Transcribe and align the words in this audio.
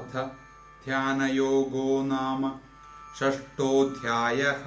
अथ 0.00 0.16
ध्यानयोगो 0.84 2.02
नाम 2.02 2.52
षष्ठोऽध्यायः। 3.16 4.64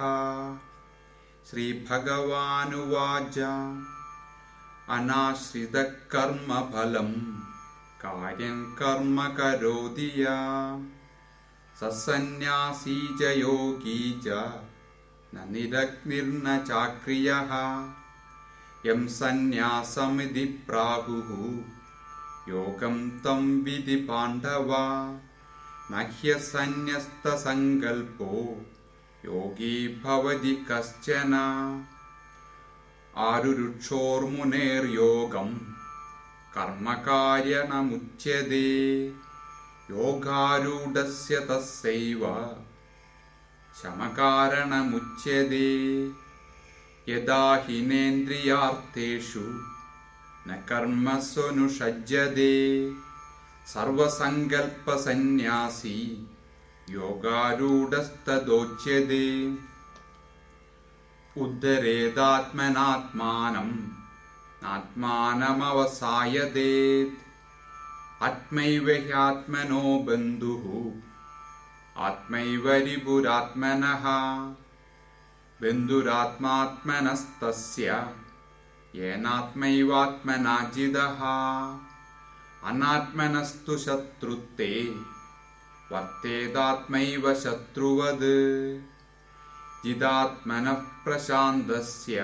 श्रीभगवानुवाच। 1.50 3.38
अनाश्रितकर्मफलम् 4.88 5.72
कार्यं 8.00 8.74
कर्म 8.74 9.28
करोति 9.28 10.12
या। 10.18 10.78
सन्न्यासी 11.82 13.16
च 13.18 13.22
योगी 13.22 14.20
च 14.24 14.28
न 15.34 15.46
निरग्निर्न 15.50 16.64
चाक्रियः। 16.68 17.50
यं 18.86 19.08
सन्न्यासमिति 19.08 20.44
प्राहुः 20.44 21.73
യോഗം 22.48 23.22
തം 23.26 23.64
വിധി 23.64 24.06
പാണ്ഡവ. 24.08 24.72
നഹ്യസന്യസ്തസങ്കൽപ്പോ 25.90 28.54
യോഗീ 29.24 29.94
ഭവതി 30.04 30.62
കശ്ചന. 30.70 31.34
ആരുരുക്ഷോർമുനേർ 33.16 34.84
യോഗം. 34.84 35.74
കർമ്മകാര്യനമുച്യതേ. 36.56 39.10
യോഗാരൂഢസ്യ 39.90 41.38
തസ്സൈവ. 41.38 42.54
ശമകാരണമുച്യതേ. 43.82 46.10
യഥാ 47.08 47.56
ഹിനേന്ദ്രിയാർത്ഥേഷു. 47.56 49.73
न 50.48 50.50
कर्मस्वनुषज्यते 50.68 52.52
सर्वसङ्कल्पसन्न्यासी 53.74 55.98
योगारूढस्तदोच्यते 56.94 59.20
उद्धरेदात्मनात्मानम् 61.44 63.72
आत्मानमवसायदेत् 64.74 67.16
आत्मैव 68.28 68.90
ह्यात्मनो 69.06 69.84
बन्धुः 70.08 70.66
आत्मैव 72.06 72.66
रिपुरात्मनः 72.86 74.04
बन्धुरात्मात्मनस्तस्य 75.62 77.88
येनात्मैवात्मनाजिदः। 78.94 81.20
अनात्मनस्तु 82.68 83.76
शत्रुत्ते 83.76 84.98
वर्तेदात्मैव 85.92 87.34
शत्रुवद्। 87.34 88.24
जिदात्मनः 89.84 90.80
प्रशान्तस्य 91.04 92.16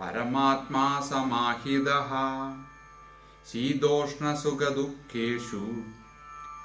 परमात्मा 0.00 1.00
समाहितः 1.00 2.10
शीतोष्णसुखदुःखेषु 3.46 5.62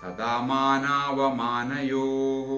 तदा 0.02 0.42
मानावमानयोः। 0.42 2.50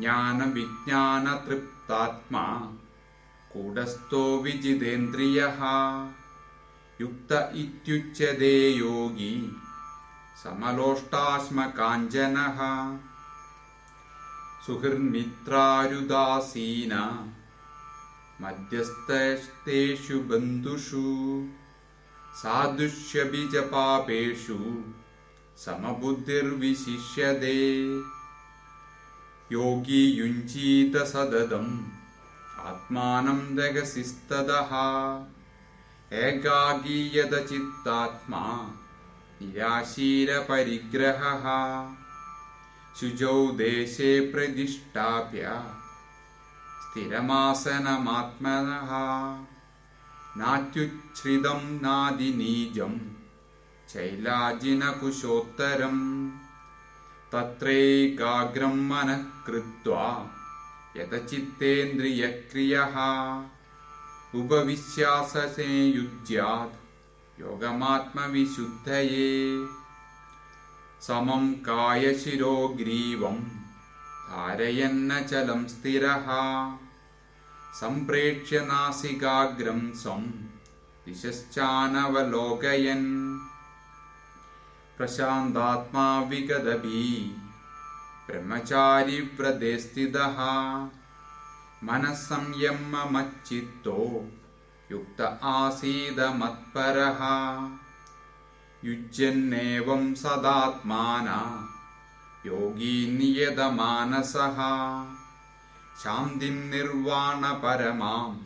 ज्ञानविज्ञानतृप्तात्मा 0.00 2.44
कूटस्थो 3.52 4.38
विजितेन्द्रियः। 4.38 5.58
युक्त 7.00 7.32
इत्युच्यते 7.32 8.70
योगी 8.70 9.56
समलोष्टाश्मकाञ्चनः 10.44 12.98
सुहृन्मित्रारुदासीन 14.66 17.24
मध्यस्थेषु 18.40 20.20
बन्धुषु 20.20 21.46
साधुष्यपि 22.34 23.50
च 23.54 23.56
पापेषु 23.56 24.84
समबुद्धिर्विशिष्यते। 25.56 27.98
योगी 29.52 30.06
युञ्जीत 30.06 30.96
सततम् 30.96 32.01
आत्मानं 32.66 33.56
जगसिस्ततः 33.56 34.72
एकाकीयतचित्तात्मा 36.16 38.42
निराशीरपरिग्रहः 39.42 41.46
शुचौ 43.00 43.50
देशे 43.50 44.32
प्रतिष्ठाप्य 44.32 45.60
स्थिरमासनमात्मनः। 46.82 48.90
नात्युच्छ्रितं 50.36 51.78
नादिनीजं 51.82 52.94
शैलाजिनकुशोत्तरम् 53.92 56.02
तत्रैकाग्रं 57.32 58.76
मनः 58.88 59.24
कृत्वा 59.46 60.06
यतचित्तेन्द्रियक्रियः 60.96 62.96
उपविश्याससे 64.40 65.68
युज्यात् 65.84 67.40
योगमात्मविशुद्धये। 67.40 69.64
समं 71.00 71.54
कायशिरोग्रीवं 71.54 73.38
धारयन्नचलं 74.30 75.66
स्थिरः। 75.66 76.26
सम्प्रेक्ष्य 77.80 78.62
नासिकाग्रं 78.62 79.94
स्वं 79.94 80.26
दिशश्चानवलोकयन्। 81.06 83.06
प्रशान्तात्मा 84.98 86.18
विगदभि 86.18 87.34
ब्रह्मचारिव्रते 88.32 89.78
स्थितः 89.78 90.36
मनः 91.84 92.14
संयममच्चित्तो 92.14 94.28
युक्त 94.92 95.40
आसीदमत्परः 95.42 97.20
युज्यन्नेवं 98.88 100.14
सदात्माना 100.14 101.68
योगी 102.46 103.18
नियतमानसः। 103.18 104.58
शान्तिं 106.04 106.50
निर्वाणपरमां 106.50 108.36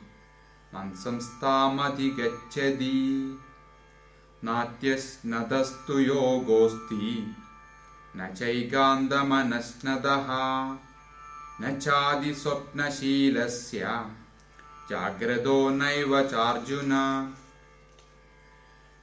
मन्संस्थामधिगच्छति। 0.75 3.38
नात्यस्नतस्तु 4.44 5.99
योगोऽस्ति 5.99 7.37
न 8.18 8.34
चैकान्तमनश्नतः 8.34 10.26
न 11.60 11.78
चादिस्वप्नशीलस्य। 11.82 14.06
जाग्रतो 14.90 15.70
नैव 15.70 16.22
चार्जुन। 16.22 16.92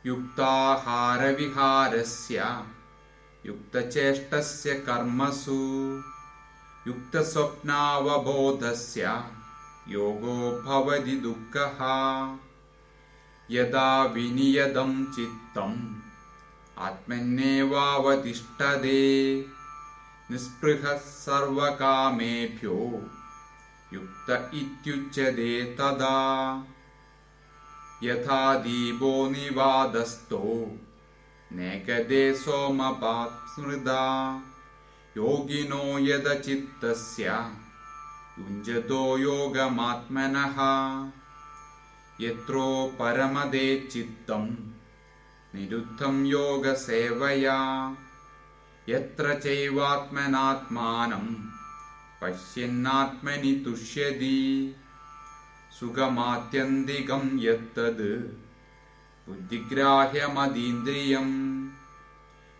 युक्ताहारविहारस्य 0.06 2.66
युक्तचेष्टस्य 3.46 4.74
कर्मसु। 4.74 6.02
युक्तस्वप्नावबोधस्य 6.88 9.24
योगो 9.88 10.64
भवति 10.66 11.12
दुःखः। 11.12 11.80
यदा 13.52 14.04
विनियतं 14.04 15.14
चित्तम् 15.14 16.03
आत्मन्येवावतिष्ठते। 16.78 19.46
निःस्पृहः 20.32 20.98
सर्वकामेभ्यो 20.98 23.08
युक्त 23.94 24.52
इत्युच्यते 24.54 25.66
तदा। 25.66 26.64
यथा 28.04 28.56
दीपो 28.56 29.30
निवादस्थो 29.30 30.78
नेकदे 31.52 32.34
सोमपात् 32.34 33.56
स्मृदा 33.56 34.42
योगिनो 35.18 36.00
यदचित्तस्य 36.00 37.56
युञ्जतो 38.40 39.18
योगमात्मनः। 39.18 40.56
यत्रो 42.22 42.96
परमदे 43.00 43.90
चित्तं 43.92 44.73
निरुद्धं 45.56 46.26
योगसेवया। 46.26 47.58
यत्र 48.90 49.34
चैवात्मनात्मानं 49.44 51.28
पश्यन्नात्मनि 52.22 53.54
तुष्यति 53.66 54.38
सुखमात्यन्तिकं 55.80 57.24
यत्तद् 57.44 58.02
बुद्धिग्राह्यमदीन्द्रियम् 59.28 61.34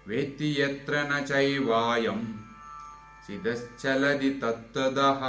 वेत्ति 0.08 0.50
यत्र 0.62 1.04
न 1.08 1.20
चैवायं 1.22 2.22
चिदश्चलति 3.26 4.30
तत्त्वदः 4.44 5.22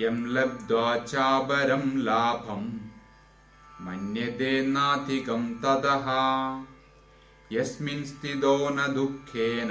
यं 0.00 0.16
लब्ध्वा 0.36 0.96
चापरं 0.96 1.84
लाभं 2.08 2.64
मन्यते 3.80 4.62
नाधिकं 4.62 5.54
ततः। 5.54 6.06
यस्मिन् 7.52 8.04
स्थितो 8.04 8.70
न 8.70 8.94
दुःखेन। 8.94 9.68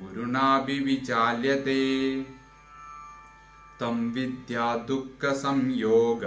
गुरुणापि 0.00 0.80
विचाल्यते 0.80 2.22
तं 3.80 4.12
विद्या 4.12 4.76
दुःखसंयोग। 4.76 6.24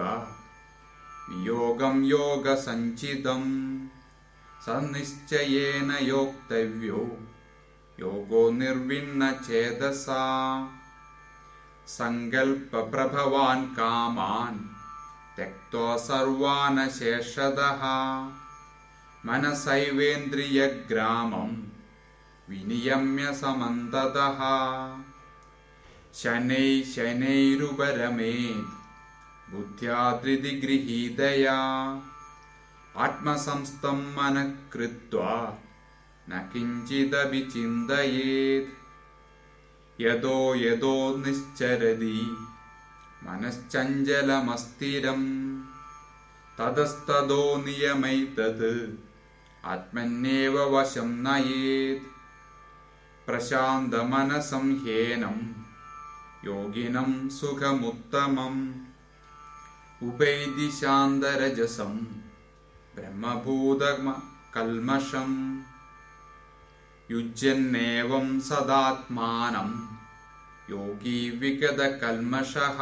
वियोगं 1.29 2.03
योगसञ्चितम् 2.03 3.79
स 4.65 4.65
निश्चयेन 4.69 5.91
योक्तव्यो। 5.91 7.17
योगो 7.99 8.49
निर्विण्णचेतसा 8.49 10.23
सङ्कल्पप्रभवान् 11.87 13.65
कामान् 13.65 14.76
त्यक्त्वा 15.37 15.97
सर्वान् 15.97 16.89
शेषतः 16.89 17.81
मनसैवेन्द्रियग्रामं 19.25 21.63
विनियम्य 22.49 23.33
समन्ततः। 23.33 24.39
शनैः 26.13 26.83
शनैरुपरमेत् 26.83 28.73
बुद्ध्या 29.53 30.11
धृतिगृहीतया 30.11 31.57
आत्मसंस्थं 32.97 34.15
मनः 34.15 34.51
कृत्वा 34.73 35.57
न 36.29 36.49
किञ्चिदपि 36.53 37.49
चिन्तयेत् 37.53 40.01
यतो 40.01 40.55
यतो 40.55 41.17
निश्चरति 41.17 42.46
मनश्चञ्चलमस्थिरम् 43.25 45.27
ततस्ततो 46.59 47.41
नियमैतत् 47.63 48.61
आत्मन्येव 49.73 50.55
वशं 50.73 51.09
नयेत् 51.25 52.05
प्रशान्तमनसं 53.27 54.65
ह्येनं 54.83 55.39
योगिनं 56.45 57.11
सुखमुत्तमम् 57.37 58.61
उपैति 60.07 60.67
शान्तरजसं 60.79 61.93
ब्रह्मभूतकल्मषम् 62.95 65.37
युज्यन्नेवं 67.11 68.27
सदात्मानं 68.49 69.69
योगी 70.69 71.31
विगतकल्मषः 71.31 72.77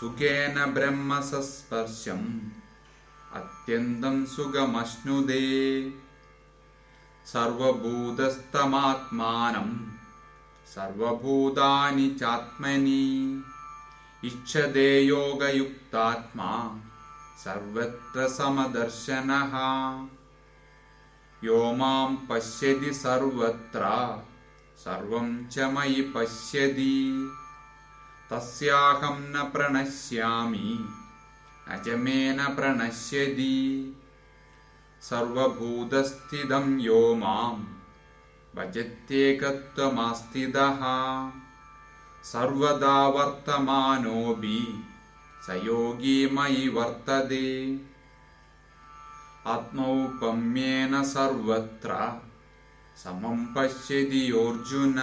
सुखेन 0.00 0.64
ब्रह्मसस्पर्शम् 0.64 2.40
अत्यन्तं 3.32 4.26
सुखमश्नुदे 4.26 5.94
सर्वभूतस्तमात्मानं। 7.26 9.92
सर्वभूतानि 10.66 12.10
चात्मनि। 12.10 13.44
इच्छते 14.24 15.00
योगयुक्तात्मा। 15.00 16.80
सर्वत्र 17.44 18.28
समदर्शनः। 18.28 19.52
यो 21.44 21.72
मां 21.72 22.16
पश्यति 22.16 22.92
सर्वत्र 22.92 23.84
सर्वं 24.76 25.46
च 25.46 25.58
मयि 25.58 26.02
पश्यति। 26.02 27.30
तस्याहं 28.30 29.20
न 29.20 29.50
प्रणश्यामि 29.52 30.88
न 31.68 31.82
च 31.84 31.88
मे 31.88 32.36
न 32.36 32.54
प्रणश्यति। 32.54 33.54
सर्वभूतस्थितं 35.02 36.80
यो 36.80 37.14
मां 37.14 37.54
भजत्येकत्वमास्थितः। 38.56 39.50
सर्वदा 42.24 43.08
वर्तमानोऽपि 43.08 44.84
स 45.46 45.50
योगी 45.50 46.26
मयि 46.26 46.68
वर्तते। 46.68 47.78
आत्मौपम्येन 49.46 51.02
सर्वत्र 51.02 52.20
समं 52.96 53.46
पश्यति 53.54 54.30
योऽर्जुन 54.30 54.94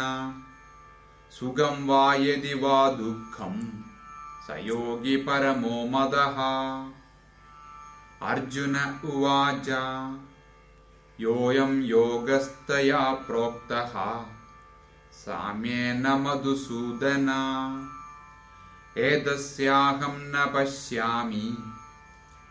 सुखं 1.40 1.88
वा 1.88 2.14
यदि 2.14 2.54
वा 2.54 2.90
दुःखं 2.92 3.58
स 4.48 4.48
योगी 4.50 5.18
परमो 5.18 5.88
मदः। 5.92 6.38
अर्जुन 8.28 8.76
उवाच 9.06 9.68
योऽयं 11.20 11.82
योगस्तया 11.82 13.00
प्रोक्तः 13.00 13.94
साम्येन 15.12 16.08
मधुसूदन 16.08 17.30
एतस्याहं 18.98 20.18
न 20.18 20.52
पश्यामि 20.56 21.58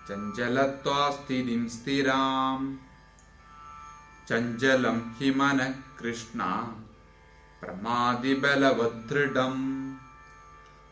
चञ्चलत्वास्थितिं 0.08 1.69
स्थिराम् 1.69 2.76
चञ्चलं 4.30 5.14
हि 5.14 5.30
मनः 5.30 5.99
कृष्ण 5.99 6.40
प्रमादिबलवदृढम् 7.60 9.96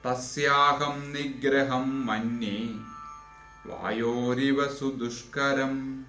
तस्याहं 0.04 1.12
निग्रहं 1.12 2.04
मन्ये 2.04 2.80
वायोरिव 3.66 4.68
सुदुष्करम् 4.68 6.04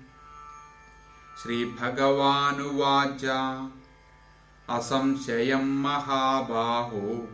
श्रीभगवानुवाच 1.43 3.25
असंशयं 4.69 5.81
महाबाहो 5.81 7.29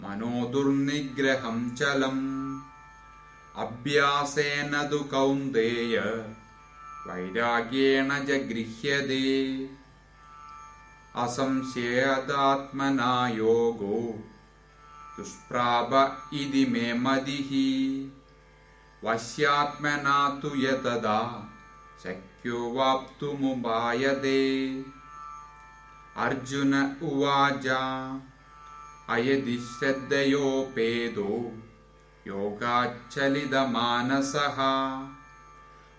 मनो 0.00 0.46
दुर्निग्रहं 0.46 1.76
चलम्। 1.76 2.60
अभ्यासेन 3.56 4.88
तु 4.90 4.98
कौन्तेय 4.98 5.98
वैराग्येण 7.06 8.24
च 8.24 8.30
गृह्यते 8.30 9.70
असंशयदात्मना 11.16 13.28
योगो 13.28 14.24
दुष्प्राप 15.16 16.30
इति 16.34 16.64
मे 16.64 16.94
मदिः। 16.94 17.50
वश्यात्मना 19.04 20.40
तु 20.42 20.56
यतदा 20.56 21.50
शक्यो 22.02 22.72
वाप्तुमुपायते। 22.72 24.74
अर्जुन 26.16 26.96
उवाच 27.02 27.66
अयदि 29.10 29.58
श्रद्धयोपेदो 29.58 31.52
योगाच्चलितमानसः 32.26 34.56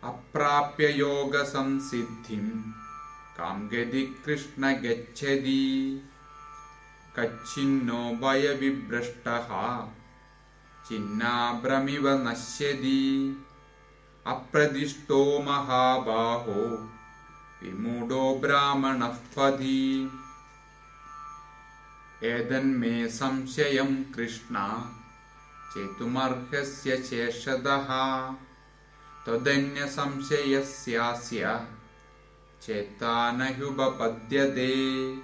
अप्राप्य 0.03 0.87
योगसंसिद्धिं 0.89 2.45
कां 3.37 3.57
गति 3.71 4.01
कृष्ण 4.25 4.71
गच्छति 4.83 5.61
कच्छिन्नो 7.17 7.99
भयविभ्रष्टः 8.23 9.51
चिन्नाभ्रमिव 10.87 12.09
नश्यति 12.27 12.97
अप्रदिष्टो 14.27 15.21
महाबाहो 15.45 16.59
विमूढो 17.63 18.23
ब्राह्मणः 18.41 19.17
पथि 19.37 19.79
एतन्मे 22.33 23.07
संशयं 23.21 23.95
कृष्ण 24.15 24.69
चेतुमर्हस्य 25.73 26.97
शेषतः 27.03 27.99
न 33.31 33.41
ह्युपपद्यते 33.41 35.15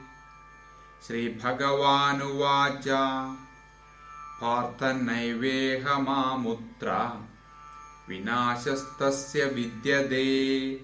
श्रीभगवानुवाच 1.07 2.83
पार्थनैवेहमामुत्र 4.41 7.19
विनाशस्तस्य 8.09 9.45
विद्यते। 9.45 10.81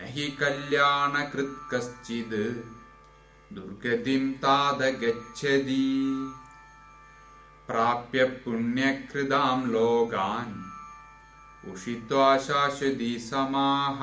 न 0.00 0.02
हि 0.02 0.30
कल्याणकृत् 0.30 1.74
कश्चिद् 1.74 3.54
दुर्गतिं 3.54 4.32
तादगच्छति। 4.32 6.04
प्राप्य 7.66 8.24
पुण्यकृतां 8.24 9.66
लोकान् 9.66 10.63
उषित्वा 11.72 12.38
शाश्वती 12.38 13.18
समाः 13.18 13.98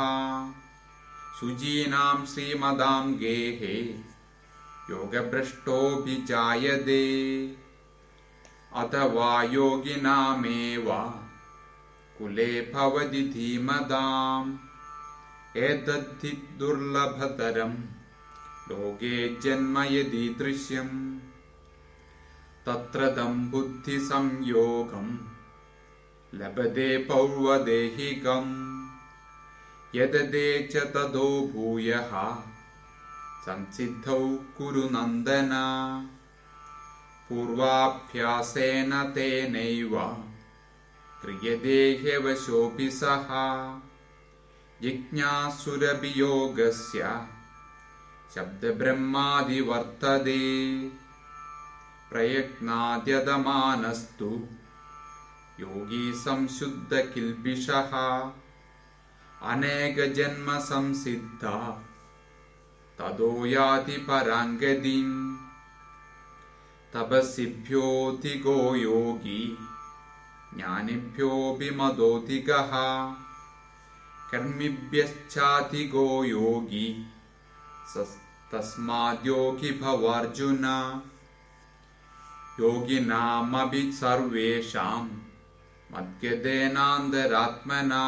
शुचीनां 1.40 2.26
श्रीमदां 2.26 3.14
गेहे। 3.14 3.82
योगभ्रष्टोऽभिजायते। 4.90 5.96
अथवा 8.76 9.44
योगिनामेव। 9.44 10.92
कुले 12.18 12.62
भवति 12.62 13.22
धीमदाम् 13.22 14.58
एतद्धि 15.58 16.56
दुर्लभतरम्। 16.60 17.76
लोके 18.72 19.42
जन्म 19.42 19.80
यदीदृश्यम् 19.80 21.20
तत्र 22.66 23.16
तं 23.16 23.52
बुद्धिसंयोगम् 23.52 25.31
लभते 26.34 26.98
पौर्वदेहिकम्। 26.98 28.88
यदते 29.96 30.70
च 30.72 30.78
ततो 30.78 31.52
भूयः। 31.56 32.44
संसिद्धौ 33.42 34.32
कुरु 34.32 34.90
नन्दन। 34.90 35.50
पूर्वाभ्यासेन 37.30 39.04
तेनैव। 39.04 40.26
क्रियते 41.22 42.02
ह्यवशोऽपि 42.04 42.92
सः। 42.92 43.28
जिज्ञासुरभियोगस्य। 44.82 47.28
शब्दब्रह्मादिवर्तते। 48.36 50.40
प्रयत्नाद्यतमानस्तु 52.12 54.48
योगी 55.62 56.14
संशुद्धकिल्बिषः 56.14 57.92
अनेकजन्मसंसिद्धा 59.42 61.84
ततो 63.00 63.46
याति 63.46 63.92
पराङ्गतिम् 63.92 65.38
तपसिभ्योऽधिको 66.94 68.76
योगी। 68.76 69.58
ज्ञानिभ्योऽपि 70.56 71.70
मदोऽधिकः 71.70 72.72
कर्मिभ्यश्चाधिको 74.32 76.26
योगी। 76.26 77.06
तस्माद्योगी 78.52 79.80
भवार्जुन। 79.80 80.66
योगिनामपि 82.60 83.92
सर्वेषां 83.92 85.31
मद्गतेनान्तरात्मना 85.94 88.04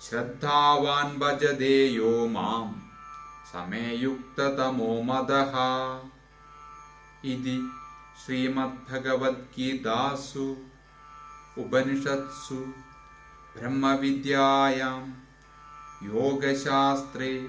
श्रद्धावान् 0.00 1.18
भजते 1.18 1.86
यो 1.86 2.26
मां 2.26 2.72
समे 3.52 3.94
युक्ततमो 3.94 5.02
मदः। 5.02 5.52
इति 7.24 7.70
श्रीमद्भगवद्गीतासु 8.22 10.56
उपनिषत्सु 11.58 12.74
ब्रह्मविद्यायां 13.54 15.12
योगशास्त्रे 16.02 17.48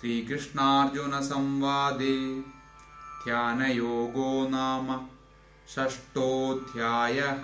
श्रीकृष्णार्जुनसंवादे 0.00 2.44
ध्यानयोगो 3.24 4.48
नाम 4.48 5.08
षष्ठोऽध्यायः 5.74 7.42